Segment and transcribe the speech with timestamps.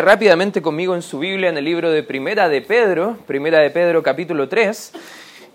[0.00, 4.02] rápidamente conmigo en su Biblia en el libro de Primera de Pedro, Primera de Pedro
[4.02, 4.92] capítulo 3.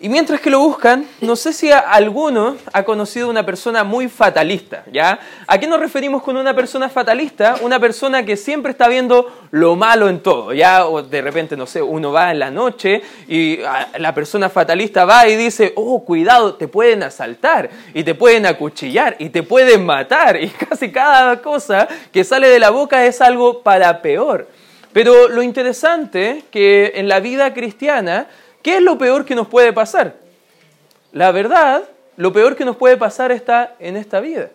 [0.02, 4.86] Y mientras que lo buscan, no sé si alguno ha conocido una persona muy fatalista,
[4.94, 5.20] ¿ya?
[5.46, 7.57] ¿A qué nos referimos con una persona fatalista?
[7.64, 10.86] Una persona que siempre está viendo lo malo en todo, ¿ya?
[10.86, 15.04] O de repente, no sé, uno va en la noche y ah, la persona fatalista
[15.04, 19.86] va y dice, oh, cuidado, te pueden asaltar y te pueden acuchillar y te pueden
[19.86, 24.47] matar y casi cada cosa que sale de la boca es algo para peor.
[24.93, 28.28] Pero lo interesante que en la vida cristiana
[28.61, 30.15] ¿Qué es lo peor que nos puede pasar?
[31.11, 31.83] La verdad,
[32.17, 34.49] lo peor que nos puede pasar está en esta vida.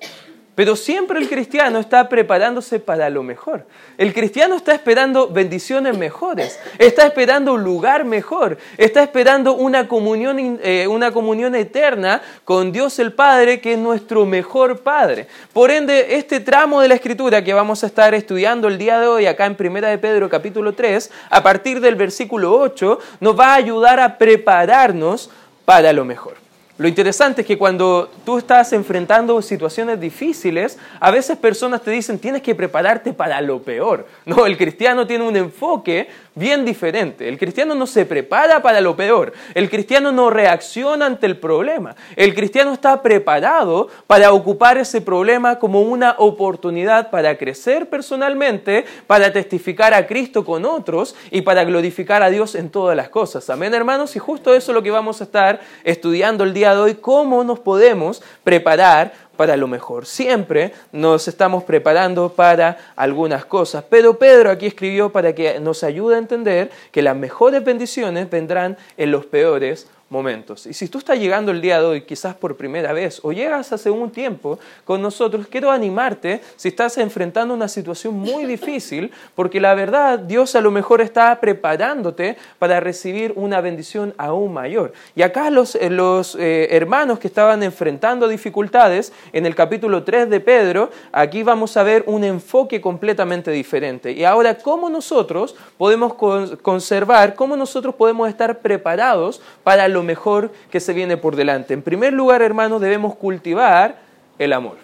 [0.54, 3.66] Pero siempre el cristiano está preparándose para lo mejor.
[3.98, 10.60] El cristiano está esperando bendiciones mejores, está esperando un lugar mejor, está esperando una comunión,
[10.62, 15.26] eh, una comunión eterna con Dios el Padre, que es nuestro mejor Padre.
[15.52, 19.08] Por ende, este tramo de la Escritura que vamos a estar estudiando el día de
[19.08, 23.54] hoy, acá en Primera de Pedro capítulo 3, a partir del versículo 8, nos va
[23.54, 25.30] a ayudar a prepararnos
[25.64, 26.43] para lo mejor.
[26.76, 32.18] Lo interesante es que cuando tú estás enfrentando situaciones difíciles, a veces personas te dicen
[32.18, 34.06] tienes que prepararte para lo peor.
[34.26, 37.28] No, el cristiano tiene un enfoque bien diferente.
[37.28, 39.32] El cristiano no se prepara para lo peor.
[39.54, 41.94] El cristiano no reacciona ante el problema.
[42.16, 49.32] El cristiano está preparado para ocupar ese problema como una oportunidad para crecer personalmente, para
[49.32, 53.48] testificar a Cristo con otros y para glorificar a Dios en todas las cosas.
[53.50, 54.16] Amén, hermanos.
[54.16, 57.44] Y justo eso es lo que vamos a estar estudiando el día de hoy, cómo
[57.44, 60.06] nos podemos preparar para lo mejor.
[60.06, 66.16] Siempre nos estamos preparando para algunas cosas, pero Pedro aquí escribió para que nos ayude
[66.16, 70.66] a entender que las mejores bendiciones vendrán en los peores momentos.
[70.66, 73.72] Y si tú estás llegando el día de hoy, quizás por primera vez, o llegas
[73.72, 79.60] hace un tiempo con nosotros, quiero animarte si estás enfrentando una situación muy difícil, porque
[79.60, 84.92] la verdad, Dios a lo mejor está preparándote para recibir una bendición aún mayor.
[85.16, 90.30] Y acá los, eh, los eh, hermanos que estaban enfrentando dificultades, en el capítulo 3
[90.30, 94.12] de Pedro, aquí vamos a ver un enfoque completamente diferente.
[94.12, 96.14] Y ahora, ¿cómo nosotros podemos
[96.62, 101.72] conservar, cómo nosotros podemos estar preparados para lo mejor que se viene por delante.
[101.72, 103.96] En primer lugar, hermanos, debemos cultivar
[104.38, 104.76] el amor.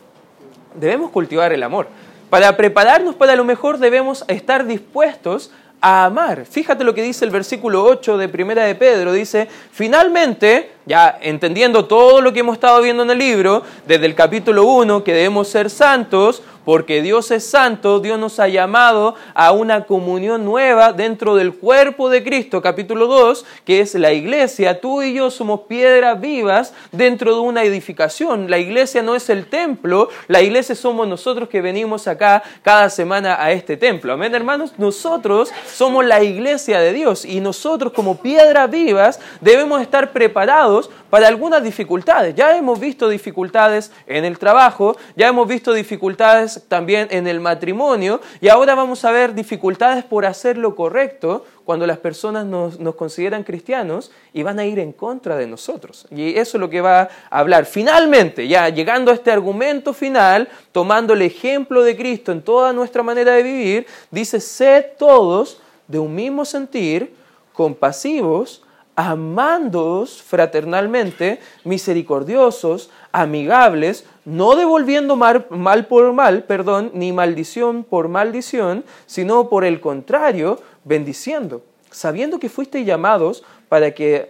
[0.75, 1.89] Debemos cultivar el amor.
[2.31, 5.51] Para prepararnos para lo mejor debemos estar dispuestos
[5.81, 6.45] a amar.
[6.47, 9.13] Fíjate lo que dice el versículo 8 de Primera de Pedro.
[9.13, 14.15] Dice, finalmente, ya entendiendo todo lo que hemos estado viendo en el libro, desde el
[14.15, 19.53] capítulo 1, que debemos ser santos, porque Dios es santo, Dios nos ha llamado a
[19.53, 24.81] una comunión nueva dentro del cuerpo de Cristo, capítulo 2, que es la iglesia.
[24.81, 28.51] Tú y yo somos piedras vivas dentro de una edificación.
[28.51, 33.43] La iglesia no es el templo, la iglesia somos nosotros que venimos acá cada semana
[33.43, 34.13] a este templo.
[34.13, 34.75] Amén, hermanos.
[34.77, 40.70] Nosotros somos la iglesia de Dios y nosotros como piedras vivas debemos estar preparados
[41.11, 42.35] para algunas dificultades.
[42.35, 48.21] Ya hemos visto dificultades en el trabajo, ya hemos visto dificultades también en el matrimonio
[48.41, 53.45] y ahora vamos a ver dificultades por hacer lo correcto cuando las personas nos, consideran
[53.45, 56.07] cristianos y van a ir en contra de nosotros.
[56.11, 57.09] Y eso es lo que va a
[57.39, 57.65] hablar.
[57.65, 63.03] Finalmente, ya llegando a este argumento final, tomando el ejemplo de Cristo en toda nuestra
[63.03, 67.15] manera de vivir, dice, sed todos de un mismo sentir,
[67.53, 68.63] compasivos,
[69.09, 79.49] amándoos fraternalmente, misericordiosos, amigables, no devolviendo mal, por mal, perdón, ni maldición por maldición, sino
[79.49, 84.29] por el contrario, bendiciendo, sabiendo que fuisteis llamados para que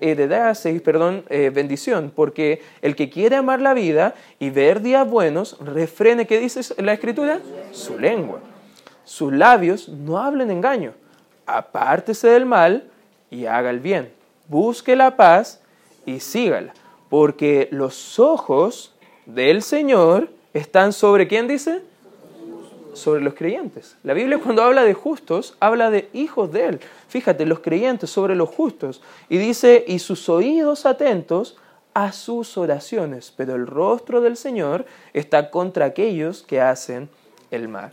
[0.00, 5.58] heredaseis, perdón, eh, bendición, porque el que quiere amar la vida y ver días buenos,
[5.60, 7.40] refrene, ¿qué dice la escritura?
[7.72, 8.40] Su lengua.
[9.04, 10.94] Sus labios no hablen engaño.
[11.44, 12.90] Apártese del mal
[13.30, 14.12] y haga el bien.
[14.48, 15.60] Busque la paz
[16.06, 16.72] y sígala
[17.08, 18.94] porque los ojos
[19.26, 21.82] del Señor están sobre quién dice?
[22.94, 23.96] Sobre los creyentes.
[24.02, 26.80] La Biblia cuando habla de justos, habla de hijos de Él.
[27.08, 29.02] Fíjate, los creyentes sobre los justos.
[29.28, 31.56] Y dice, y sus oídos atentos
[31.94, 37.08] a sus oraciones, pero el rostro del Señor está contra aquellos que hacen
[37.50, 37.92] el mal.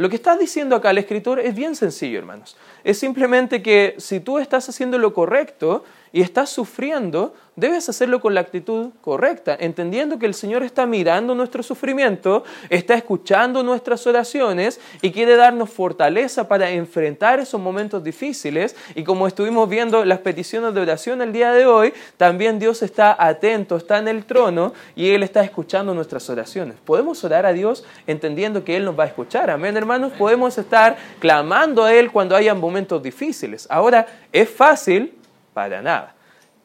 [0.00, 2.56] Lo que está diciendo acá el escritor es bien sencillo, hermanos.
[2.84, 8.34] Es simplemente que si tú estás haciendo lo correcto y estás sufriendo, debes hacerlo con
[8.34, 14.80] la actitud correcta, entendiendo que el Señor está mirando nuestro sufrimiento, está escuchando nuestras oraciones
[15.02, 18.74] y quiere darnos fortaleza para enfrentar esos momentos difíciles.
[18.94, 23.16] Y como estuvimos viendo las peticiones de oración el día de hoy, también Dios está
[23.18, 26.76] atento, está en el trono y Él está escuchando nuestras oraciones.
[26.84, 29.50] Podemos orar a Dios entendiendo que Él nos va a escuchar.
[29.50, 30.12] Amén, hermanos.
[30.18, 33.66] Podemos estar clamando a Él cuando haya momentos difíciles.
[33.70, 35.19] Ahora, ¿es fácil?
[35.52, 36.14] Para nada.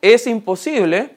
[0.01, 1.15] ¿Es imposible?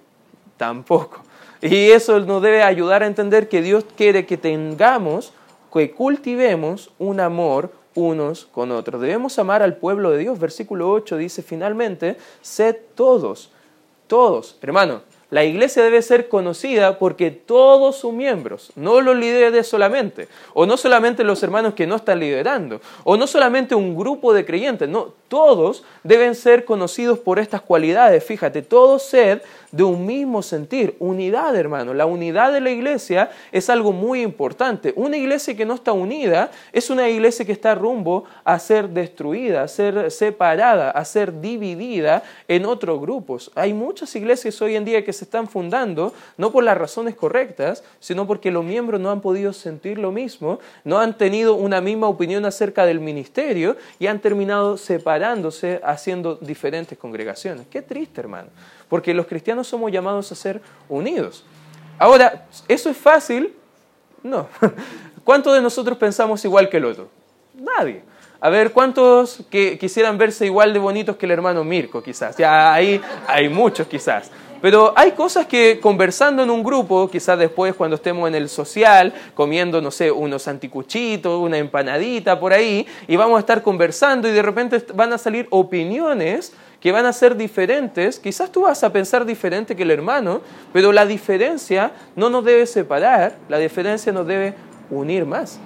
[0.56, 1.22] Tampoco.
[1.60, 5.32] Y eso nos debe ayudar a entender que Dios quiere que tengamos,
[5.72, 9.00] que cultivemos un amor unos con otros.
[9.00, 10.38] Debemos amar al pueblo de Dios.
[10.38, 13.50] Versículo 8 dice finalmente, sed todos,
[14.06, 20.26] todos, hermano, la iglesia debe ser conocida porque todos sus miembros, no los líderes solamente,
[20.54, 24.46] o no solamente los hermanos que no están liderando, o no solamente un grupo de
[24.46, 28.24] creyentes, no, todos deben ser conocidos por estas cualidades.
[28.24, 31.92] Fíjate, todos sed de un mismo sentir, unidad, hermano.
[31.92, 34.94] La unidad de la iglesia es algo muy importante.
[34.96, 39.62] Una iglesia que no está unida es una iglesia que está rumbo a ser destruida,
[39.62, 43.50] a ser separada, a ser dividida en otros grupos.
[43.54, 47.84] Hay muchas iglesias hoy en día que se están fundando no por las razones correctas,
[48.00, 52.08] sino porque los miembros no han podido sentir lo mismo, no han tenido una misma
[52.08, 57.66] opinión acerca del ministerio y han terminado separándose, haciendo diferentes congregaciones.
[57.70, 58.48] Qué triste, hermano
[58.88, 61.44] porque los cristianos somos llamados a ser unidos.
[61.98, 63.54] Ahora, ¿eso es fácil?
[64.22, 64.48] No.
[65.24, 67.08] ¿Cuántos de nosotros pensamos igual que el otro?
[67.54, 68.02] Nadie.
[68.40, 72.36] A ver, ¿cuántos que quisieran verse igual de bonitos que el hermano Mirko, quizás?
[72.36, 74.30] Ya ahí hay muchos, quizás.
[74.60, 79.12] Pero hay cosas que conversando en un grupo, quizás después cuando estemos en el social,
[79.34, 84.32] comiendo, no sé, unos anticuchitos, una empanadita por ahí, y vamos a estar conversando y
[84.32, 88.18] de repente van a salir opiniones que van a ser diferentes.
[88.18, 90.40] Quizás tú vas a pensar diferente que el hermano,
[90.72, 94.54] pero la diferencia no nos debe separar, la diferencia nos debe
[94.90, 95.58] unir más.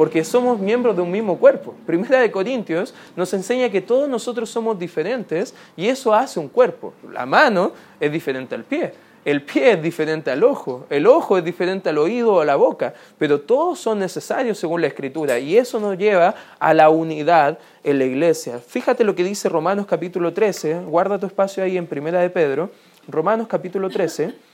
[0.00, 1.74] Porque somos miembros de un mismo cuerpo.
[1.84, 6.94] Primera de Corintios nos enseña que todos nosotros somos diferentes y eso hace un cuerpo.
[7.12, 8.94] La mano es diferente al pie
[9.26, 12.56] el pie es diferente al ojo, el ojo es diferente al oído o a la
[12.56, 17.58] boca, pero todos son necesarios según la escritura y eso nos lleva a la unidad
[17.84, 18.58] en la iglesia.
[18.58, 22.70] Fíjate lo que dice Romanos capítulo 13, guarda tu espacio ahí en Primera de Pedro,
[23.06, 24.49] Romanos capítulo 13.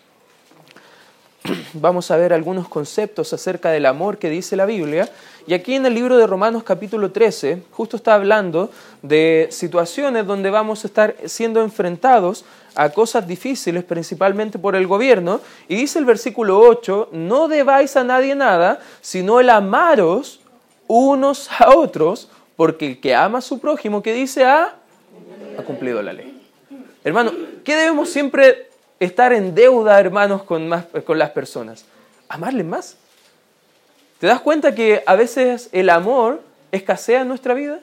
[1.74, 5.08] Vamos a ver algunos conceptos acerca del amor que dice la Biblia.
[5.46, 8.70] Y aquí en el libro de Romanos capítulo 13, justo está hablando
[9.02, 12.44] de situaciones donde vamos a estar siendo enfrentados
[12.74, 15.40] a cosas difíciles, principalmente por el gobierno.
[15.68, 20.40] Y dice el versículo 8, no debáis a nadie nada, sino el amaros
[20.88, 24.76] unos a otros, porque el que ama a su prójimo, que dice, ha,
[25.58, 26.42] ha cumplido la ley.
[27.04, 27.32] Hermano,
[27.64, 28.68] ¿qué debemos siempre
[29.00, 31.84] estar en deuda, hermanos, con, más, con las personas?
[32.28, 32.96] Amarles más.
[34.18, 36.40] ¿Te das cuenta que a veces el amor
[36.72, 37.80] escasea en nuestra vida?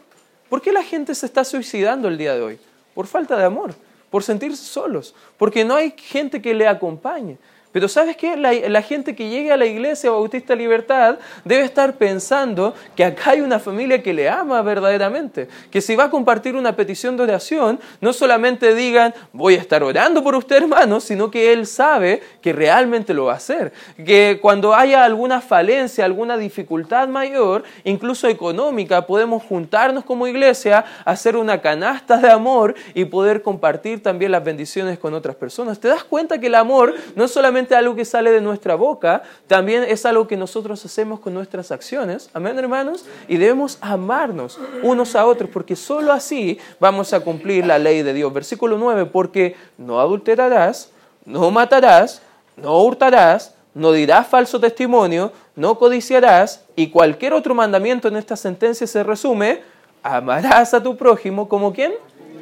[0.50, 2.60] ¿Por qué la gente se está suicidando el día de hoy?
[2.94, 3.74] Por falta de amor,
[4.10, 7.38] por sentirse solos, porque no hay gente que le acompañe.
[7.74, 8.38] Pero ¿sabes qué?
[8.38, 13.42] La, gente que llegue a la iglesia Bautista Libertad debe estar pensando que acá hay
[13.42, 15.48] una familia que le ama verdaderamente.
[15.72, 19.82] Que si va a compartir una petición de oración, no solamente digan, voy a estar
[19.82, 23.74] orando por usted hermano, sino que él sabe que realmente lo va a hacer.
[23.98, 31.36] Que cuando haya alguna falencia, alguna dificultad mayor, incluso económica, podemos juntarnos como iglesia, hacer
[31.36, 35.80] una canasta de amor y poder compartir también las bendiciones con otras personas.
[35.80, 39.84] ¿Te das cuenta que el amor no solamente algo que sale de nuestra boca, también
[39.84, 42.30] es algo que nosotros hacemos con nuestras acciones.
[42.34, 43.06] Amén, hermanos.
[43.28, 48.14] Y debemos amarnos unos a otros, porque solo así vamos a cumplir la ley de
[48.14, 48.34] Dios.
[48.34, 50.92] Versículo 9, porque no adulterarás,
[51.26, 52.22] no matarás,
[52.56, 58.86] no hurtarás, no dirás falso testimonio, no codiciarás, y cualquier otro mandamiento en esta sentencia
[58.86, 59.62] se resume,
[60.04, 61.94] amarás a tu prójimo como quién?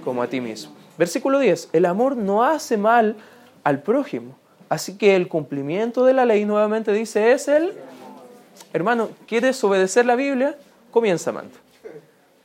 [0.03, 0.73] Como a ti mismo.
[0.97, 3.15] Versículo 10, el amor no hace mal
[3.63, 4.35] al prójimo.
[4.71, 7.73] Así que el cumplimiento de la ley, nuevamente dice, es el...
[8.71, 10.55] Hermano, ¿quieres obedecer la Biblia?
[10.91, 11.57] Comienza amando.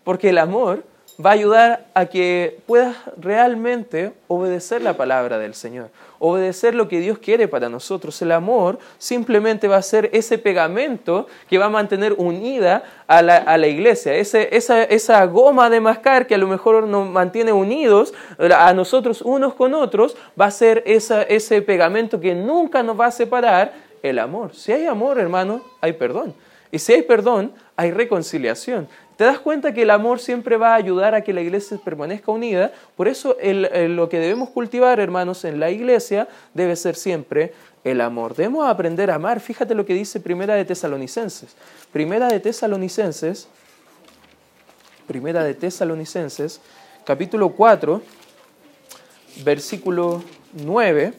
[0.03, 0.83] Porque el amor
[1.25, 7.01] va a ayudar a que puedas realmente obedecer la palabra del Señor, obedecer lo que
[7.01, 8.21] Dios quiere para nosotros.
[8.21, 13.67] El amor simplemente va a ser ese pegamento que va a mantener unida a la,
[13.67, 19.55] iglesia, esa, goma de mascar que a lo mejor nos mantiene unidos a nosotros unos
[19.55, 24.55] con otros, va a ser ese pegamento que nunca nos va a separar el amor.
[24.55, 26.35] Si hay amor, hermano, hay perdón.
[26.71, 28.89] Y si hay perdón, hay reconciliación.
[29.17, 32.31] ¿Te das cuenta que el amor siempre va a ayudar a que la iglesia permanezca
[32.31, 32.73] unida?
[32.97, 38.35] Por eso lo que debemos cultivar, hermanos, en la iglesia debe ser siempre el amor.
[38.35, 39.41] Debemos aprender a amar.
[39.41, 41.57] Fíjate lo que dice Primera de Tesalonicenses.
[41.93, 43.49] Primera de Tesalonicenses,
[45.07, 46.61] Primera de Tesalonicenses,
[47.05, 48.03] capítulo 4,
[49.45, 51.15] versículo 9,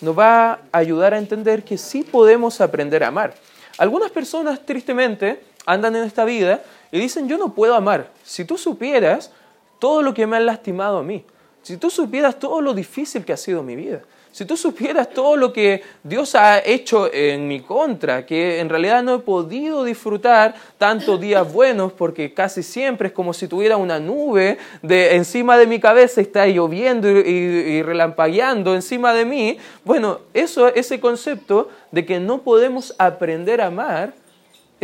[0.00, 3.34] nos va a ayudar a entender que sí podemos aprender a amar.
[3.78, 8.10] Algunas personas, tristemente, andan en esta vida y dicen, yo no puedo amar.
[8.22, 9.32] Si tú supieras
[9.78, 11.24] todo lo que me han lastimado a mí,
[11.62, 15.36] si tú supieras todo lo difícil que ha sido mi vida, si tú supieras todo
[15.36, 20.54] lo que Dios ha hecho en mi contra, que en realidad no he podido disfrutar
[20.78, 25.66] tantos días buenos porque casi siempre es como si tuviera una nube de encima de
[25.66, 29.58] mi cabeza está lloviendo y, y relampagueando encima de mí.
[29.84, 34.14] Bueno, eso, ese concepto de que no podemos aprender a amar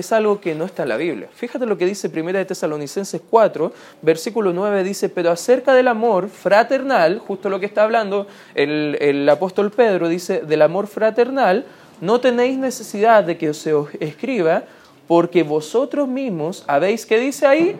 [0.01, 1.29] es algo que no está en la Biblia.
[1.33, 6.29] Fíjate lo que dice 1 de Tesalonicenses 4, versículo 9, dice, pero acerca del amor
[6.29, 11.67] fraternal, justo lo que está hablando el, el apóstol Pedro, dice, del amor fraternal,
[12.01, 14.65] no tenéis necesidad de que se os escriba,
[15.09, 17.77] porque vosotros mismos habéis, ¿qué dice ahí?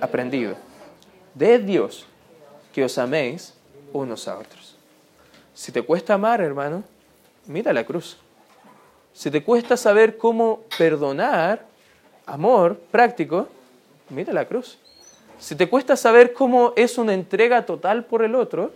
[0.00, 0.54] Aprendido.
[1.34, 2.06] De Dios,
[2.72, 3.54] que os améis
[3.92, 4.76] unos a otros.
[5.54, 6.84] Si te cuesta amar, hermano,
[7.46, 8.18] mira la cruz.
[9.14, 11.64] Si te cuesta saber cómo perdonar,
[12.26, 13.48] amor práctico,
[14.10, 14.76] mira la cruz.
[15.38, 18.72] Si te cuesta saber cómo es una entrega total por el otro,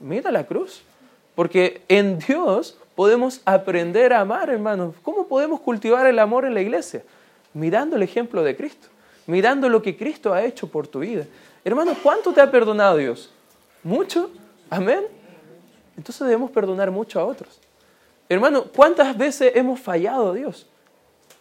[0.00, 0.82] mira la cruz.
[1.36, 4.96] Porque en Dios podemos aprender a amar, hermanos.
[5.04, 7.04] ¿Cómo podemos cultivar el amor en la iglesia?
[7.54, 8.88] Mirando el ejemplo de Cristo,
[9.26, 11.24] mirando lo que Cristo ha hecho por tu vida.
[11.64, 13.30] Hermano, ¿cuánto te ha perdonado Dios?
[13.84, 14.30] ¿Mucho?
[14.68, 15.04] ¿Amén?
[15.96, 17.60] Entonces debemos perdonar mucho a otros.
[18.28, 20.66] Hermano, ¿cuántas veces hemos fallado a Dios?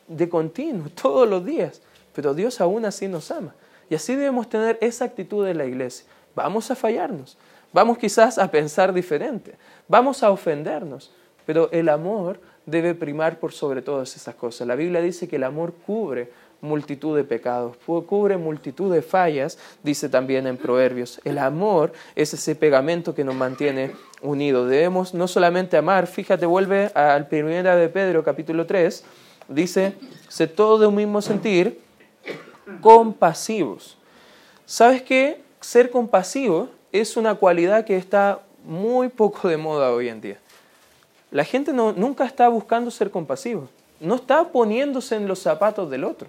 [0.08, 1.82] De continuo, todos los días.
[2.14, 3.54] Pero Dios aún así nos ama.
[3.90, 6.06] Y así debemos tener esa actitud en la iglesia.
[6.36, 7.38] Vamos a fallarnos.
[7.74, 9.56] Vamos quizás a pensar diferente.
[9.88, 11.12] Vamos a ofendernos.
[11.46, 14.68] Pero el amor debe primar por sobre todas esas cosas.
[14.68, 16.30] La Biblia dice que el amor cubre
[16.62, 21.22] multitud de pecados, cubre multitud de fallas, dice también en Proverbios.
[21.24, 24.70] El amor es ese pegamento que nos mantiene unidos.
[24.70, 29.04] Debemos no solamente amar, fíjate, vuelve al primera de Pedro capítulo 3,
[29.48, 29.94] dice,
[30.28, 31.80] sé todo de un mismo sentir,
[32.82, 33.98] compasivos.
[34.66, 35.42] ¿Sabes qué?
[35.62, 40.40] Ser compasivo es una cualidad que está muy poco de moda hoy en día.
[41.32, 43.68] La gente no, nunca está buscando ser compasivo,
[44.00, 46.28] no está poniéndose en los zapatos del otro.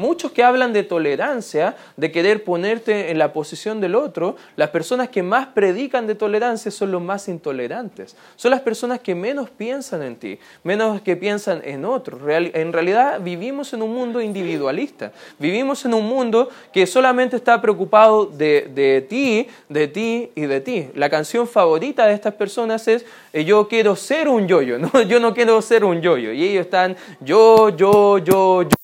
[0.00, 5.10] Muchos que hablan de tolerancia, de querer ponerte en la posición del otro, las personas
[5.10, 8.16] que más predican de tolerancia son los más intolerantes.
[8.34, 12.18] Son las personas que menos piensan en ti, menos que piensan en otro.
[12.30, 15.12] En realidad vivimos en un mundo individualista.
[15.38, 20.62] Vivimos en un mundo que solamente está preocupado de, de ti, de ti y de
[20.62, 20.88] ti.
[20.94, 23.04] La canción favorita de estas personas es
[23.34, 25.02] eh, yo quiero ser un yoyo, ¿no?
[25.02, 26.32] yo no quiero ser un yoyo.
[26.32, 28.79] Y ellos están yo, yo, yo, yo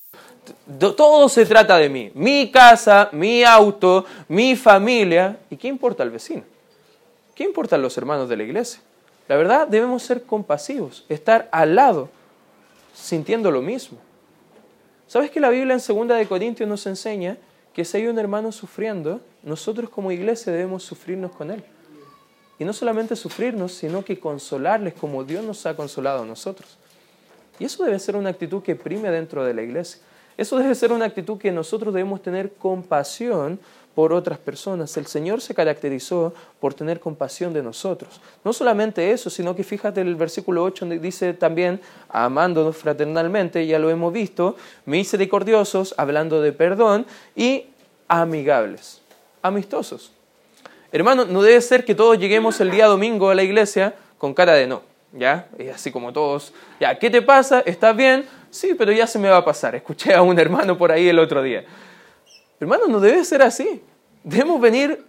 [0.95, 2.11] todo se trata de mí.
[2.13, 5.37] Mi casa, mi auto, mi familia.
[5.49, 6.43] ¿Y qué importa el vecino?
[7.35, 8.81] ¿Qué importan los hermanos de la iglesia?
[9.27, 12.09] La verdad, debemos ser compasivos, estar al lado,
[12.93, 13.99] sintiendo lo mismo.
[15.07, 17.37] ¿Sabes que la Biblia en 2 de Corintios nos enseña
[17.73, 21.63] que si hay un hermano sufriendo, nosotros como iglesia debemos sufrirnos con él?
[22.59, 26.77] Y no solamente sufrirnos, sino que consolarles como Dios nos ha consolado a nosotros.
[27.59, 30.01] Y eso debe ser una actitud que prime dentro de la iglesia.
[30.37, 33.59] Eso debe ser una actitud que nosotros debemos tener compasión
[33.97, 34.95] por otras personas.
[34.95, 38.21] El Señor se caracterizó por tener compasión de nosotros.
[38.43, 43.79] No solamente eso, sino que fíjate el versículo 8 donde dice también, amándonos fraternalmente, ya
[43.79, 47.65] lo hemos visto, misericordiosos, hablando de perdón, y
[48.07, 49.01] amigables,
[49.41, 50.11] amistosos.
[50.91, 54.53] Hermano, no debe ser que todos lleguemos el día domingo a la iglesia con cara
[54.53, 55.47] de no, ¿ya?
[55.57, 56.99] Y así como todos, ¿ya?
[56.99, 57.61] ¿Qué te pasa?
[57.61, 58.25] ¿Estás bien?
[58.57, 59.75] Sí, pero ya se me va a pasar.
[59.75, 61.63] Escuché a un hermano por ahí el otro día.
[62.59, 63.83] Hermano, no debe ser así.
[64.23, 65.05] Debemos venir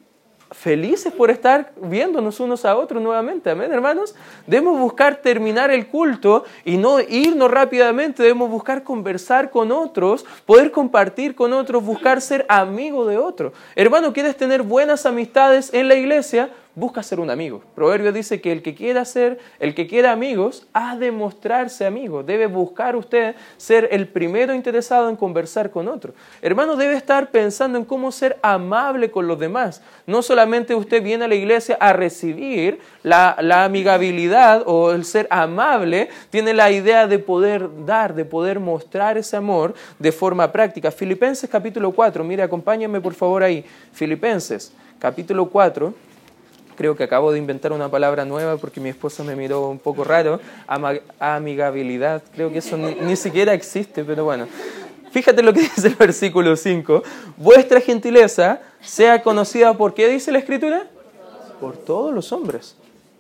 [0.51, 3.49] felices por estar viéndonos unos a otros nuevamente.
[3.49, 4.15] Amén, hermanos.
[4.47, 8.23] Debemos buscar terminar el culto y no irnos rápidamente.
[8.23, 13.55] Debemos buscar conversar con otros, poder compartir con otros, buscar ser amigo de otros.
[13.75, 16.51] Hermano, ¿quieres tener buenas amistades en la iglesia?
[16.75, 17.63] Busca ser un amigo.
[17.75, 22.23] Proverbio dice que el que quiera ser, el que quiera amigos, ha de mostrarse amigo.
[22.23, 26.15] Debe buscar usted ser el primero interesado en conversar con otro.
[26.41, 29.83] Hermano, debe estar pensando en cómo ser amable con los demás.
[30.07, 36.09] No solamente usted viene a la iglesia a recibir la, amigabilidad o el ser amable,
[36.31, 40.91] tiene la idea de poder dar, de poder mostrar ese amor de forma práctica.
[40.91, 43.65] Filipenses capítulo 4, mire, acompáñenme por favor ahí.
[43.93, 46.08] Filipenses capítulo 4
[46.79, 50.05] creo que acabo de inventar una palabra nueva porque mi esposa me miró un poco
[50.05, 50.39] raro,
[51.19, 54.47] amigabilidad, creo que eso ni, siquiera existe, pero bueno.
[55.11, 57.03] Fíjate lo que dice el versículo 5,
[57.37, 60.87] vuestra gentileza sea conocida por qué dice la escritura?
[61.61, 62.77] Por todos los hombres.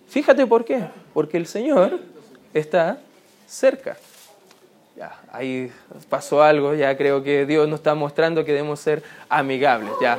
[0.08, 1.98] Fíjate por qué, porque el Señor
[2.54, 3.00] está
[3.48, 3.96] cerca.
[4.96, 5.72] Ya, ahí
[6.08, 10.16] pasó algo, ya creo que Dios nos está mostrando que debemos ser amigables, ya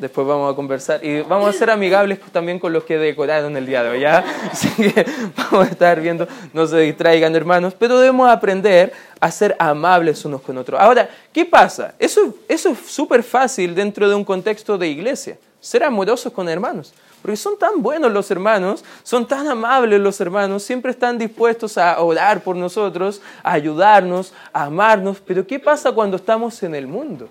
[0.00, 3.66] después vamos a conversar y vamos a ser amigables también con los que decoraron el
[3.66, 4.24] día de hoy, ¿ya?
[4.52, 9.56] Así que vamos a estar viendo, no se distraigan hermanos, pero debemos aprender a ser
[9.58, 10.80] amables unos con otros.
[10.80, 11.94] Ahora, ¿qué pasa?
[11.98, 16.94] Eso, eso es súper fácil dentro de un contexto de iglesia, ser amorosos con hermanos.
[17.20, 22.00] Porque son tan buenos los hermanos, son tan amables los hermanos, siempre están dispuestos a
[22.00, 25.18] orar por nosotros, a ayudarnos, a amarnos.
[25.26, 27.28] Pero ¿qué pasa cuando estamos en el mundo?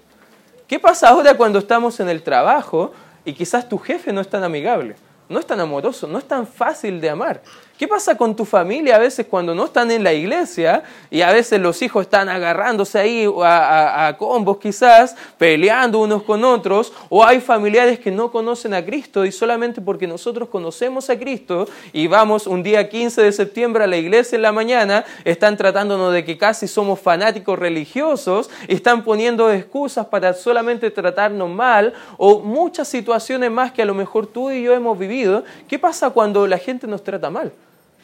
[0.68, 2.92] ¿Qué pasa ahora cuando estamos en el trabajo
[3.24, 4.96] y quizás tu jefe no es tan amigable,
[5.30, 7.42] no es tan amoroso, no es tan fácil de amar?
[7.78, 10.82] ¿Qué pasa con tu familia a veces cuando no están en la iglesia
[11.12, 16.92] y a veces los hijos están agarrándose ahí a, combos quizás, peleando unos con otros,
[17.10, 21.68] o hay familiares que no conocen a Cristo y solamente porque nosotros conocemos a Cristo
[21.94, 26.12] y vamos un día 15 de septiembre a la iglesia en la mañana, están tratándonos
[26.14, 32.88] de que casi somos fanáticos religiosos, están poniendo excusas para solamente tratarnos mal o muchas
[32.88, 35.17] situaciones más que a lo mejor tú y yo hemos vivido.
[35.68, 37.52] ¿Qué pasa cuando la gente nos trata mal?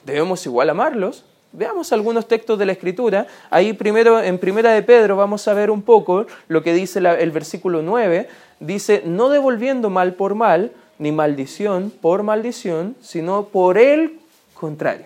[0.05, 1.25] debemos igual amarlos.
[1.51, 3.27] Veamos algunos textos de la Escritura.
[3.49, 7.31] Ahí primero, en Primera de Pedro, vamos a ver un poco lo que dice el
[7.31, 8.27] versículo 9.
[8.59, 14.19] Dice, no devolviendo mal por mal, ni maldición por maldición, sino por el
[14.53, 15.05] contrario.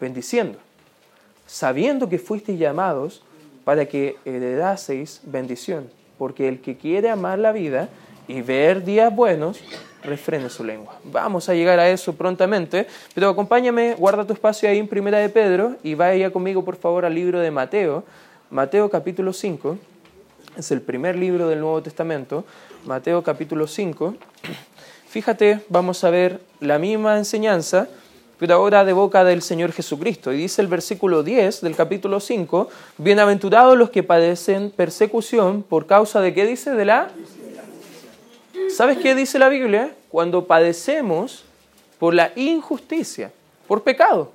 [0.00, 0.58] Bendiciendo,
[1.46, 3.22] sabiendo que fuisteis llamados
[3.64, 5.88] para que heredaseis bendición.
[6.18, 7.88] Porque el que quiere amar la vida
[8.26, 9.60] y ver días buenos,
[10.04, 10.98] refrene su lengua.
[11.04, 15.28] Vamos a llegar a eso prontamente, pero acompáñame, guarda tu espacio ahí en Primera de
[15.28, 18.04] Pedro y vaya conmigo por favor al libro de Mateo,
[18.50, 19.78] Mateo capítulo 5,
[20.56, 22.44] es el primer libro del Nuevo Testamento,
[22.84, 24.14] Mateo capítulo 5.
[25.08, 27.88] Fíjate, vamos a ver la misma enseñanza,
[28.38, 30.32] pero ahora de boca del Señor Jesucristo.
[30.32, 32.68] Y dice el versículo 10 del capítulo 5,
[32.98, 37.08] bienaventurados los que padecen persecución por causa de qué dice de la
[38.68, 39.94] ¿Sabes qué dice la Biblia?
[40.10, 41.44] Cuando padecemos
[41.98, 43.32] por la injusticia,
[43.66, 44.32] por pecado,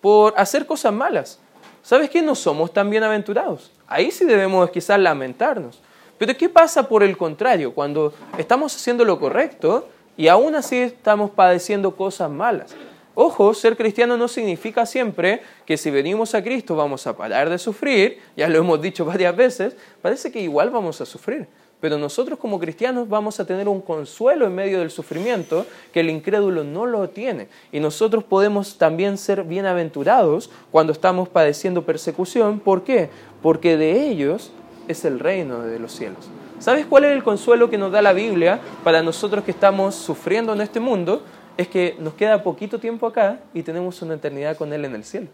[0.00, 1.38] por hacer cosas malas.
[1.82, 2.22] ¿Sabes qué?
[2.22, 3.70] No somos tan bienaventurados.
[3.86, 5.80] Ahí sí debemos quizás lamentarnos.
[6.18, 7.74] Pero ¿qué pasa por el contrario?
[7.74, 12.74] Cuando estamos haciendo lo correcto y aún así estamos padeciendo cosas malas.
[13.14, 17.58] Ojo, ser cristiano no significa siempre que si venimos a Cristo vamos a parar de
[17.58, 21.46] sufrir, ya lo hemos dicho varias veces, parece que igual vamos a sufrir.
[21.82, 26.10] Pero nosotros como cristianos vamos a tener un consuelo en medio del sufrimiento que el
[26.10, 27.48] incrédulo no lo tiene.
[27.72, 32.60] Y nosotros podemos también ser bienaventurados cuando estamos padeciendo persecución.
[32.60, 33.10] ¿Por qué?
[33.42, 34.52] Porque de ellos
[34.86, 36.28] es el reino de los cielos.
[36.60, 40.52] ¿Sabes cuál es el consuelo que nos da la Biblia para nosotros que estamos sufriendo
[40.52, 41.24] en este mundo?
[41.56, 45.02] Es que nos queda poquito tiempo acá y tenemos una eternidad con Él en el
[45.02, 45.26] cielo.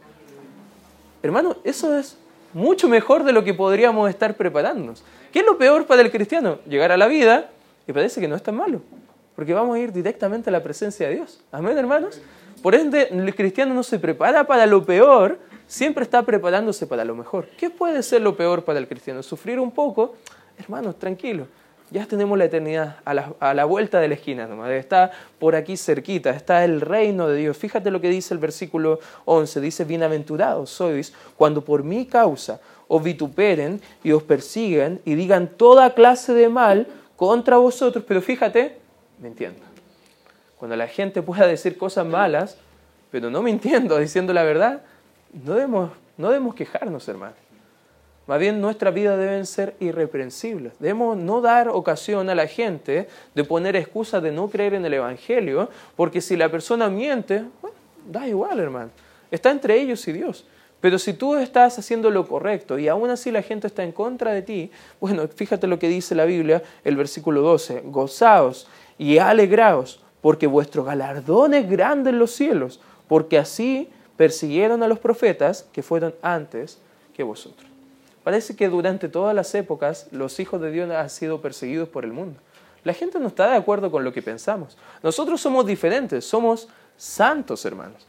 [1.23, 2.17] Hermano, eso es
[2.53, 5.05] mucho mejor de lo que podríamos estar preparándonos.
[5.33, 6.59] ¿Qué es lo peor para el cristiano?
[6.67, 7.51] Llegar a la vida
[7.87, 8.81] y parece que no es tan malo,
[9.37, 11.41] porque vamos a ir directamente a la presencia de Dios.
[11.53, 12.21] Amén, hermanos.
[12.63, 17.15] Por ende, el cristiano no se prepara para lo peor, siempre está preparándose para lo
[17.15, 17.49] mejor.
[17.57, 19.23] ¿Qué puede ser lo peor para el cristiano?
[19.23, 20.15] Sufrir un poco,
[20.59, 21.47] hermanos, tranquilo.
[21.91, 24.71] Ya tenemos la eternidad a la, vuelta de la esquina, nomás.
[24.73, 27.57] está por aquí cerquita, está el reino de Dios.
[27.57, 33.03] Fíjate lo que dice el versículo 11, dice, bienaventurados sois cuando por mi causa os
[33.03, 38.77] vituperen y os persiguen y digan toda clase de mal contra vosotros, pero fíjate,
[39.19, 39.61] mintiendo.
[40.59, 42.59] Cuando la gente pueda decir cosas malas,
[43.11, 44.83] pero no mintiendo, diciendo la verdad,
[45.33, 47.48] no debemos, no debemos quejarnos, hermano.
[48.29, 50.75] Más bien nuestra vida deben ser irreprensibles.
[50.79, 54.93] Debemos no dar ocasión a la gente de poner excusas de no creer en el
[54.93, 57.45] Evangelio, porque si la persona miente,
[58.07, 58.91] da igual, hermano.
[59.31, 60.45] Está entre ellos y Dios.
[60.83, 64.33] Pero si tú estás haciendo lo correcto y aún así la gente está en contra
[64.33, 70.05] de ti, bueno, fíjate lo que dice la Biblia, el versículo 12, gozaos y alegraos,
[70.21, 73.89] porque vuestro galardón es grande en los cielos, porque así
[74.19, 76.79] persiguieron a los profetas que fueron antes
[77.15, 77.68] que vosotros.
[78.29, 82.13] Parece que durante todas las épocas los hijos de Dios han sido perseguidos por el
[82.13, 82.39] mundo.
[82.85, 84.77] La gente no está de acuerdo con lo que pensamos.
[85.03, 88.07] Nosotros somos diferentes, somos santos, hermanos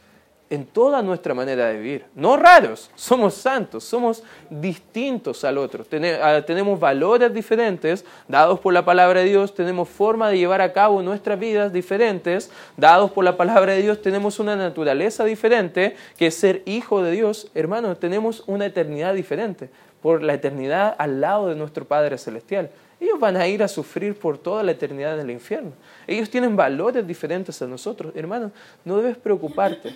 [0.50, 2.04] en toda nuestra manera de vivir.
[2.16, 5.86] No raros, somos santos, somos distintos al otro.
[6.20, 10.72] Ah, tenemos valores diferentes dados por la palabra de Dios, tenemos forma de llevar a
[10.72, 16.26] cabo nuestras vidas diferentes dados por la palabra de Dios, tenemos una naturaleza diferente que
[16.26, 17.48] es ser hijo de Dios.
[17.54, 19.70] Hermanos, tenemos una eternidad diferente
[20.02, 22.70] por la eternidad al lado de nuestro Padre Celestial.
[23.00, 25.72] Ellos van a ir a sufrir por toda la eternidad en el infierno.
[26.06, 28.12] Ellos tienen valores diferentes a nosotros.
[28.14, 28.52] Hermanos,
[28.84, 29.94] no debes preocuparte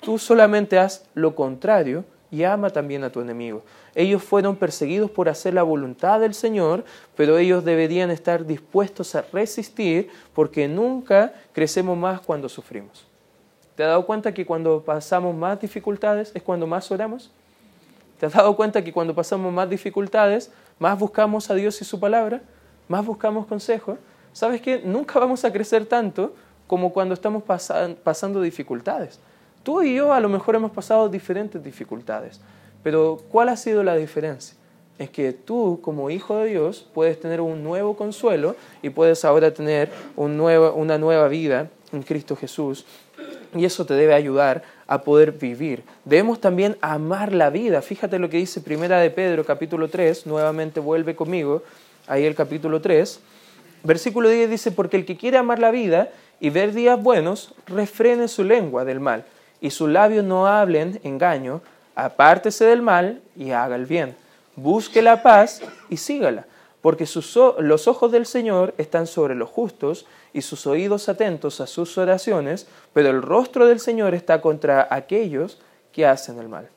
[0.00, 3.62] Tú solamente haz lo contrario y ama también a tu enemigo.
[3.94, 6.84] Ellos fueron perseguidos por hacer la voluntad del Señor,
[7.16, 13.06] pero ellos deberían estar dispuestos a resistir porque nunca crecemos más cuando sufrimos.
[13.74, 17.30] ¿Te has dado cuenta que cuando pasamos más dificultades es cuando más oramos?
[18.20, 21.98] ¿Te has dado cuenta que cuando pasamos más dificultades, más buscamos a Dios y su
[21.98, 22.42] palabra?
[22.86, 23.96] ¿Más buscamos consejo?
[24.34, 26.34] ¿Sabes que nunca vamos a crecer tanto
[26.66, 29.20] como cuando estamos pasando dificultades?
[29.62, 32.42] Tú y yo a lo mejor hemos pasado diferentes dificultades,
[32.82, 34.54] pero ¿cuál ha sido la diferencia?
[34.98, 39.54] Es que tú como hijo de Dios puedes tener un nuevo consuelo y puedes ahora
[39.54, 42.84] tener una nueva vida en Cristo Jesús
[43.54, 45.84] y eso te debe ayudar a poder vivir.
[46.04, 47.80] Debemos también amar la vida.
[47.80, 51.62] Fíjate lo que dice Primera de Pedro capítulo 3, nuevamente vuelve conmigo,
[52.08, 53.20] ahí el capítulo 3.
[53.84, 56.08] Versículo 10 dice, porque el que quiere amar la vida
[56.40, 59.24] y ver días buenos, refrene su lengua del mal
[59.60, 61.60] y sus labios no hablen engaño,
[61.94, 64.16] apártese del mal y haga el bien.
[64.56, 66.46] Busque la paz y sígala,
[66.82, 67.06] porque
[67.58, 72.66] los ojos del Señor están sobre los justos y sus oídos atentos a sus oraciones,
[72.92, 75.58] pero el rostro del Señor está contra aquellos
[75.92, 76.68] que hacen el mal.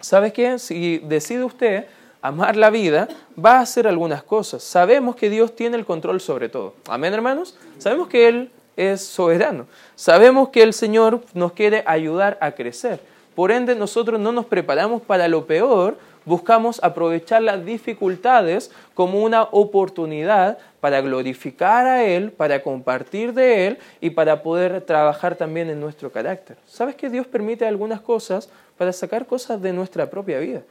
[0.00, 0.58] ¿Sabe qué?
[0.58, 1.86] Si decide usted
[2.22, 3.08] amar la vida,
[3.42, 4.62] va a hacer algunas cosas.
[4.62, 6.74] Sabemos que Dios tiene el control sobre todo.
[6.88, 7.56] Amén, hermanos.
[7.78, 9.66] Sabemos que Él es soberano.
[9.94, 13.00] Sabemos que el Señor nos quiere ayudar a crecer.
[13.34, 19.42] Por ende, nosotros no nos preparamos para lo peor, buscamos aprovechar las dificultades como una
[19.44, 25.80] oportunidad para glorificar a Él, para compartir de Él y para poder trabajar también en
[25.80, 26.56] nuestro carácter.
[26.66, 30.62] ¿Sabes que Dios permite algunas cosas para sacar cosas de nuestra propia vida?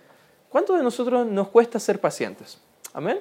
[0.49, 2.59] ¿Cuánto de nosotros nos cuesta ser pacientes?
[2.93, 3.19] Amén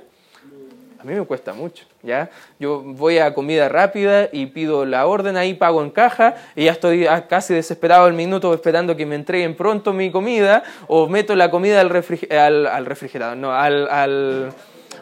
[1.00, 2.28] a mí me cuesta mucho, ¿ya?
[2.58, 6.72] Yo voy a comida rápida y pido la orden ahí, pago en caja y ya
[6.72, 11.50] estoy casi desesperado al minuto esperando que me entreguen pronto mi comida o meto la
[11.50, 14.52] comida al, al, refrigerador, no, al,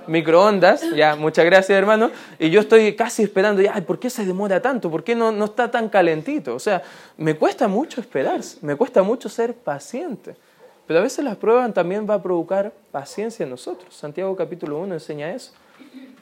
[0.07, 4.63] microondas, ya, muchas gracias hermano, y yo estoy casi esperando, ya, ¿por qué se demora
[4.63, 4.89] tanto?
[4.89, 6.55] ¿Por qué no, no está tan calentito?
[6.55, 6.83] O sea,
[7.17, 10.37] me cuesta mucho esperar, me cuesta mucho ser paciente.
[10.87, 13.93] Pero a veces las pruebas también va a provocar paciencia en nosotros.
[13.95, 15.53] Santiago capítulo 1 enseña eso.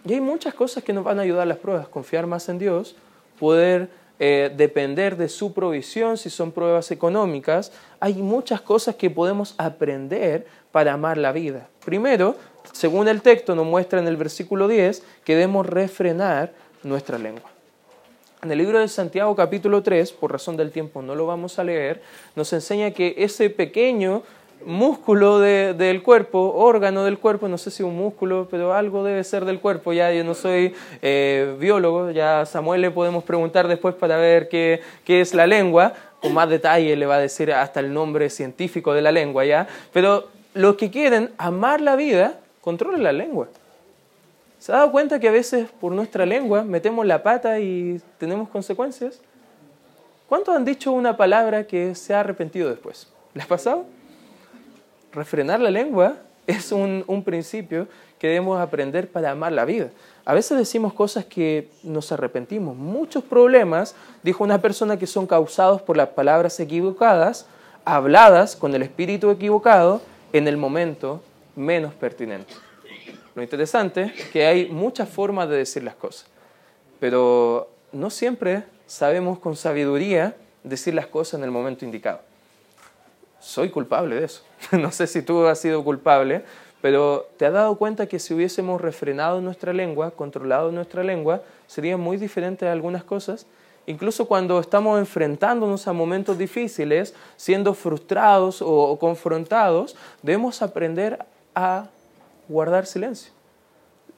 [0.05, 2.59] Y hay muchas cosas que nos van a ayudar a las pruebas, confiar más en
[2.59, 2.95] Dios,
[3.39, 3.89] poder
[4.19, 7.73] eh, depender de su provisión si son pruebas económicas.
[8.01, 11.69] Hay muchas cosas que podemos aprender para amar la vida.
[11.85, 12.37] Primero,
[12.73, 17.51] según el texto nos muestra en el versículo 10, que debemos refrenar nuestra lengua.
[18.43, 21.65] En el libro de Santiago capítulo 3, por razón del tiempo no lo vamos a
[21.65, 22.03] leer,
[22.37, 24.23] nos enseña que ese pequeño
[24.65, 29.45] músculo del cuerpo, órgano del cuerpo, no sé si un músculo, pero algo debe ser
[29.45, 34.17] del cuerpo, ya yo no soy eh, biólogo, ya Samuel le podemos preguntar después para
[34.17, 37.93] ver qué, qué, es la lengua, con más detalle le va a decir hasta el
[37.93, 43.13] nombre científico de la lengua, ya, pero los que quieren amar la vida, controlen la
[43.13, 43.49] lengua.
[44.59, 48.49] ¿Se ha dado cuenta que a veces por nuestra lengua metemos la pata y tenemos
[48.49, 49.21] consecuencias?
[50.27, 53.09] ¿Cuántos han dicho una palabra que se ha arrepentido después?
[53.35, 53.85] ¿Les ha pasado?
[55.15, 59.91] Refrenar la lengua es un, principio que debemos aprender para amar la vida.
[60.25, 62.77] A veces decimos cosas que nos arrepentimos.
[62.77, 67.47] Muchos problemas, dijo una persona, que son causados por las palabras equivocadas,
[67.85, 71.23] habladas con el espíritu equivocado en el momento
[71.57, 72.53] menos pertinente.
[73.35, 76.27] Lo interesante es que hay muchas formas de decir las cosas,
[77.01, 82.21] pero no siempre sabemos con sabiduría decir las cosas en el momento indicado
[83.45, 84.43] soy culpable de eso.
[84.73, 86.45] no sé si tú has sido culpable,
[86.81, 91.97] pero te has dado cuenta que si hubiésemos refrenado nuestra lengua, controlado nuestra lengua, sería
[91.97, 93.47] muy diferente a algunas cosas.
[93.87, 101.19] Incluso cuando estamos enfrentándonos a momentos difíciles, siendo frustrados o confrontados, debemos aprender
[101.55, 101.89] a
[102.49, 103.33] guardar silencio.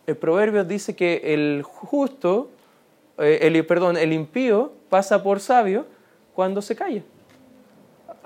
[0.06, 2.50] El proverbio dice que el justo
[3.18, 5.86] eh, el, perdón, el impío pasa por sabio
[6.34, 7.02] cuando se calla.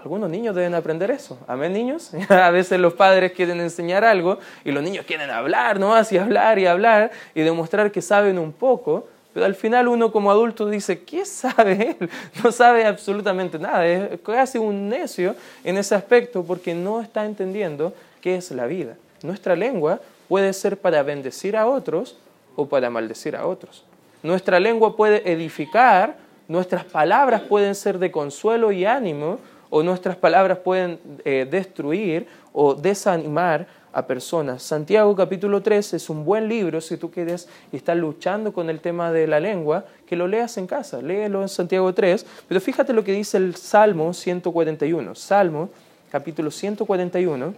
[0.03, 1.39] Algunos niños deben aprender eso.
[1.47, 2.13] Amén, niños.
[2.29, 5.95] A veces los padres quieren enseñar algo y los niños quieren hablar, ¿no?
[5.95, 9.07] Así hablar y hablar y demostrar que saben un poco.
[9.35, 12.11] Pero al final uno como adulto dice, ¿qué sabe él?
[12.43, 13.87] No sabe absolutamente nada.
[13.87, 18.97] Es casi un necio en ese aspecto porque no está entendiendo qué es la vida.
[19.23, 22.17] Nuestra lengua puede ser para bendecir a otros
[22.57, 23.85] o para maldecir a otros.
[24.23, 26.17] Nuestra lengua puede edificar,
[26.49, 29.39] nuestras palabras pueden ser de consuelo y ánimo,
[29.71, 34.63] o nuestras palabras pueden eh, destruir o desanimar a personas.
[34.63, 38.81] Santiago capítulo 3 es un buen libro si tú quieres y estás luchando con el
[38.81, 42.93] tema de la lengua, que lo leas en casa, léelo en Santiago 3, pero fíjate
[42.93, 45.15] lo que dice el Salmo 141.
[45.15, 45.71] Salmo
[46.11, 47.55] capítulo 141,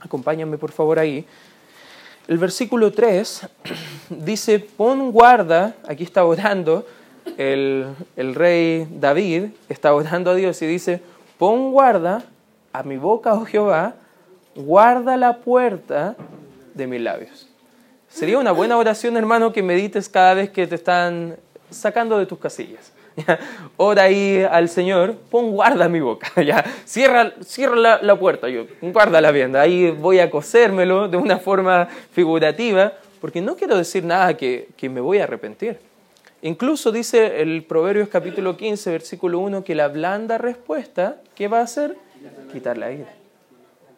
[0.00, 1.24] acompáñame por favor ahí.
[2.28, 3.48] El versículo 3
[4.10, 6.86] dice, pon guarda, aquí está orando
[7.36, 11.00] el, el rey David, está orando a Dios y dice,
[11.38, 12.24] pon guarda
[12.72, 13.94] a mi boca, oh Jehová,
[14.54, 16.16] guarda la puerta
[16.74, 17.48] de mis labios.
[18.08, 21.36] Sería una buena oración, hermano, que medites cada vez que te están
[21.70, 22.92] sacando de tus casillas.
[23.76, 26.64] Ora ahí al Señor, pon guarda mi boca, ¿ya?
[26.84, 32.92] cierra, cierra la, puerta, yo, guarda bien, ahí voy a cosérmelo de una forma figurativa,
[33.20, 35.87] porque no quiero decir nada que, que me voy a arrepentir.
[36.42, 41.62] Incluso dice el Proverbios capítulo 15, versículo 1, que la blanda respuesta, ¿qué va a
[41.62, 41.96] hacer?
[42.52, 43.12] Quitar la ira.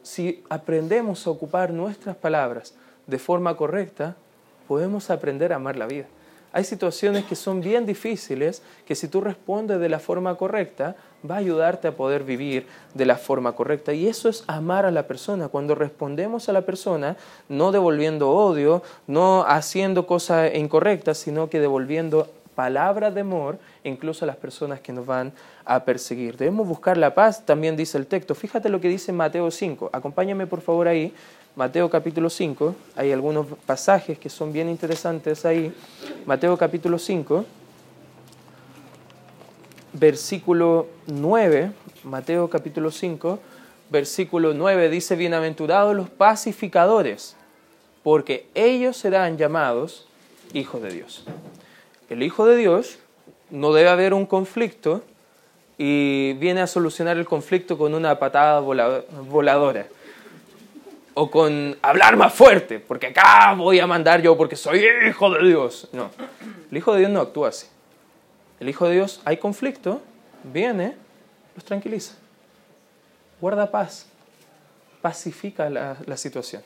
[0.02, 2.74] Si aprendemos a ocupar nuestras palabras
[3.06, 4.16] de forma correcta,
[4.66, 6.06] podemos aprender a amar la vida.
[6.52, 10.96] Hay situaciones que son bien difíciles, que si tú respondes de la forma correcta,
[11.28, 13.92] va a ayudarte a poder vivir de la forma correcta.
[13.92, 15.48] Y eso es amar a la persona.
[15.48, 17.16] Cuando respondemos a la persona,
[17.48, 24.26] no devolviendo odio, no haciendo cosas incorrectas, sino que devolviendo palabras de amor incluso a
[24.26, 25.32] las personas que nos van
[25.64, 26.36] a perseguir.
[26.36, 28.34] Debemos buscar la paz, también dice el texto.
[28.34, 29.90] Fíjate lo que dice Mateo 5.
[29.92, 31.14] Acompáñame por favor ahí.
[31.60, 35.74] Mateo capítulo 5, hay algunos pasajes que son bien interesantes ahí.
[36.24, 37.44] Mateo capítulo 5,
[39.92, 41.70] versículo 9,
[42.04, 43.38] Mateo capítulo 5,
[43.90, 47.36] versículo 9 dice, bienaventurados los pacificadores,
[48.02, 50.08] porque ellos serán llamados
[50.54, 51.24] hijos de Dios.
[52.08, 53.00] El Hijo de Dios
[53.50, 55.02] no debe haber un conflicto
[55.76, 59.88] y viene a solucionar el conflicto con una patada voladora
[61.14, 65.48] o con hablar más fuerte, porque acá voy a mandar yo porque soy hijo de
[65.48, 65.88] Dios.
[65.92, 66.10] No,
[66.70, 67.66] el hijo de Dios no actúa así.
[68.58, 70.02] El hijo de Dios, hay conflicto,
[70.44, 70.94] viene,
[71.54, 72.14] los tranquiliza,
[73.40, 74.06] guarda paz,
[75.00, 76.62] pacifica la, situación.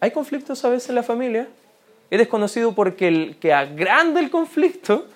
[0.00, 1.48] Hay conflictos a veces en la familia,
[2.10, 5.06] eres conocido porque el que agranda el conflicto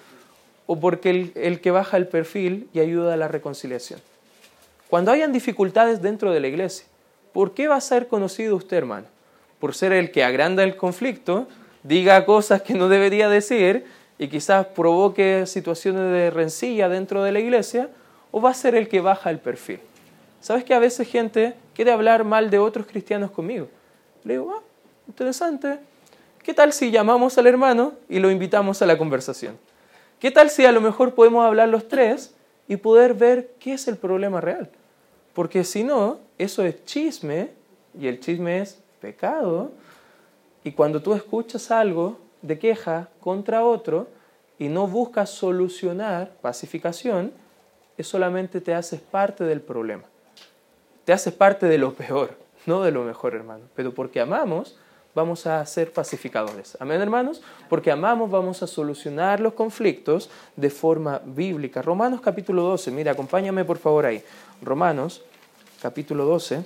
[0.67, 4.01] o porque el, el que baja el perfil y ayuda a la reconciliación.
[4.89, 6.87] Cuando hayan dificultades dentro de la iglesia,
[7.35, 9.09] ¿por qué va a ser conocido usted, hermano?
[9.59, 11.47] ¿Por ser el que agranda el conflicto,
[11.83, 13.85] diga cosas que no debería decir
[14.19, 17.91] y quizás provoque situaciones de rencilla dentro de la iglesia?
[18.31, 19.81] ¿O va a ser el que baja el perfil?
[20.41, 23.69] ¿Sabes que a veces gente quiere hablar mal de otros cristianos conmigo?
[24.23, 24.63] Le digo, ah,
[25.09, 25.79] interesante.
[26.43, 29.59] ¿Qué tal si llamamos al hermano y lo invitamos a la conversación?
[30.21, 32.35] ¿Qué tal si a lo mejor podemos hablar los tres
[32.69, 34.71] y poder ver qué es el problema real?
[35.33, 37.51] Porque si no, eso es chisme
[37.99, 39.73] y el chisme es pecado.
[40.65, 44.09] Y cuando tú escuchas algo de queja contra otro
[44.59, 47.33] y no buscas solucionar pacificación,
[47.97, 50.05] es solamente te haces parte del problema.
[51.05, 53.65] Te haces parte de lo peor, no de lo mejor, hermano.
[53.75, 54.79] Pero porque amamos,
[55.15, 56.77] vamos a ser pacificadores.
[56.81, 57.43] Amén, hermanos.
[57.69, 61.83] Porque amamos, vamos a solucionar los conflictos de forma bíblica.
[61.83, 64.23] Romanos capítulo 12, mira, acompáñame por favor ahí.
[64.63, 65.23] Romanos
[65.85, 66.65] capítulo 12.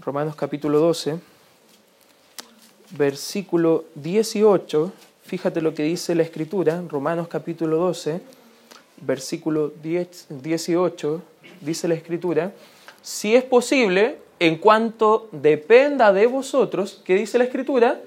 [0.00, 1.20] Romanos capítulo 12,
[2.98, 4.92] versículo 18.
[5.22, 8.20] Fíjate lo que dice la escritura, Romanos capítulo 12,
[9.02, 11.22] versículo 18,
[11.60, 12.52] dice la escritura,
[13.02, 18.00] si es posible, en cuanto dependa de vosotros, ¿qué dice la escritura?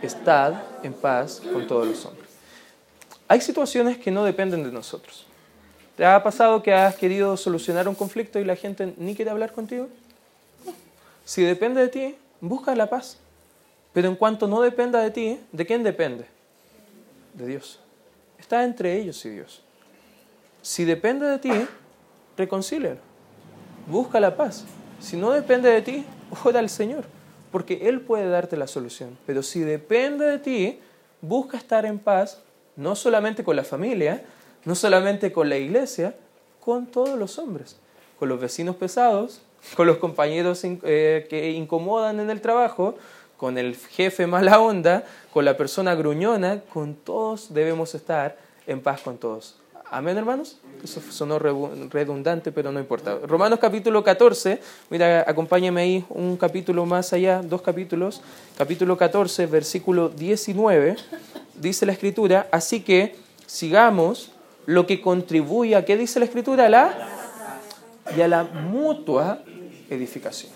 [0.00, 2.30] Estad en paz con todos los hombres.
[3.28, 5.27] Hay situaciones que no dependen de nosotros.
[5.98, 9.50] ¿Te ha pasado que has querido solucionar un conflicto y la gente ni quiere hablar
[9.50, 9.88] contigo?
[11.24, 13.18] Si depende de ti, busca la paz.
[13.92, 16.26] Pero en cuanto no dependa de ti, ¿de quién depende?
[17.34, 17.80] De Dios.
[18.38, 19.60] Está entre ellos y Dios.
[20.62, 21.50] Si depende de ti,
[22.36, 23.00] reconcílialo.
[23.88, 24.66] Busca la paz.
[25.00, 26.04] Si no depende de ti,
[26.44, 27.06] ora al Señor,
[27.50, 29.18] porque Él puede darte la solución.
[29.26, 30.80] Pero si depende de ti,
[31.20, 32.40] busca estar en paz,
[32.76, 34.22] no solamente con la familia,
[34.68, 36.14] no solamente con la iglesia,
[36.60, 37.76] con todos los hombres,
[38.18, 39.40] con los vecinos pesados,
[39.74, 42.94] con los compañeros eh, que incomodan en el trabajo,
[43.38, 49.00] con el jefe mala onda, con la persona gruñona, con todos debemos estar en paz
[49.00, 49.56] con todos.
[49.90, 50.58] Amén, hermanos.
[50.84, 53.20] Eso sonó redundante, pero no importa.
[53.26, 58.20] Romanos capítulo 14, mira, acompáñame ahí un capítulo más allá, dos capítulos.
[58.58, 60.96] Capítulo 14, versículo 19,
[61.54, 64.32] dice la escritura, así que sigamos
[64.68, 66.66] lo que contribuye a, ¿qué dice la escritura?
[66.66, 67.08] A la
[68.14, 69.38] y a la mutua
[69.88, 70.52] edificación.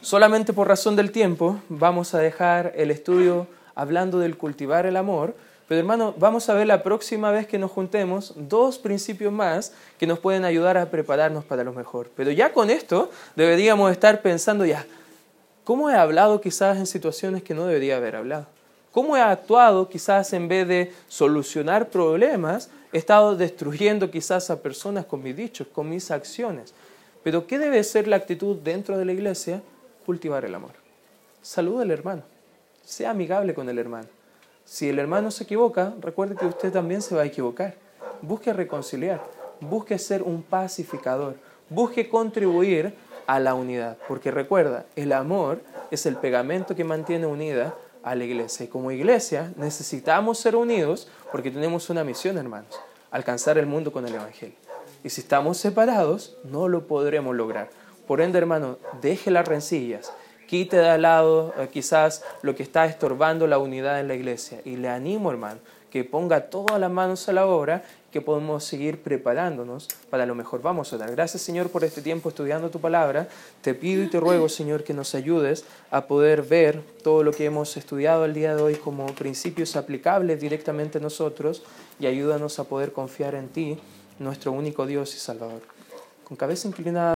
[0.00, 5.34] Solamente por razón del tiempo vamos a dejar el estudio hablando del cultivar el amor,
[5.66, 10.06] pero hermano, vamos a ver la próxima vez que nos juntemos dos principios más que
[10.06, 12.08] nos pueden ayudar a prepararnos para lo mejor.
[12.14, 14.86] Pero ya con esto deberíamos estar pensando ya,
[15.64, 18.46] ¿cómo he hablado quizás en situaciones que no debería haber hablado?
[18.92, 22.70] ¿Cómo he actuado quizás en vez de solucionar problemas?
[22.92, 26.74] He estado destruyendo quizás a personas con mis dichos, con mis acciones.
[27.22, 29.62] Pero ¿qué debe ser la actitud dentro de la iglesia?
[30.04, 30.72] Cultivar el amor.
[31.40, 32.22] Saluda al hermano.
[32.84, 34.08] Sea amigable con el hermano.
[34.64, 37.76] Si el hermano se equivoca, recuerde que usted también se va a equivocar.
[38.20, 39.22] Busque reconciliar.
[39.60, 41.36] Busque ser un pacificador.
[41.70, 42.94] Busque contribuir
[43.26, 43.96] a la unidad.
[44.06, 48.64] Porque recuerda, el amor es el pegamento que mantiene unida a la iglesia.
[48.64, 54.06] Y como iglesia necesitamos ser unidos porque tenemos una misión, hermanos, alcanzar el mundo con
[54.06, 54.56] el Evangelio.
[55.04, 57.70] Y si estamos separados, no lo podremos lograr.
[58.06, 60.12] Por ende, hermano, deje las rencillas,
[60.46, 64.60] quite de al lado eh, quizás lo que está estorbando la unidad en la iglesia.
[64.64, 65.60] Y le animo, hermano,
[65.90, 67.82] que ponga todas las manos a la obra,
[68.12, 70.60] que podemos seguir preparándonos para lo mejor.
[70.62, 73.28] Vamos a dar Gracias, Señor, por este tiempo estudiando tu palabra.
[73.62, 77.46] Te pido y te ruego, Señor, que nos ayudes a poder ver todo lo que
[77.46, 81.62] hemos estudiado el día de hoy como principios aplicables directamente a nosotros
[81.98, 83.78] y ayúdanos a poder confiar en ti,
[84.18, 85.62] nuestro único Dios y Salvador.
[86.24, 87.10] Con cabeza inclinada.